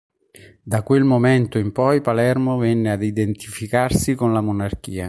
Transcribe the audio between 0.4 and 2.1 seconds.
Da quel momento in poi